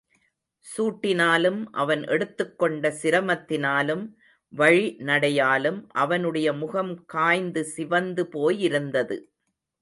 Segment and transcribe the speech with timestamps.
[0.65, 4.13] சூட்டினாலும், அவன் எடுத்துக் கொண்ட சிரமத்தினாலும்,
[4.53, 9.19] வழி நடையாலும் அவனுடைய முகம் காய்ந்து சிவந்து போயிருந்தது.